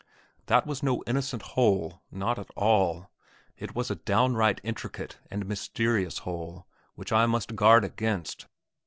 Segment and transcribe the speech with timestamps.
[0.47, 3.11] That was no innocent hole not at all.
[3.55, 8.47] It was a downright intricate and mysterious hole, which I must guard against!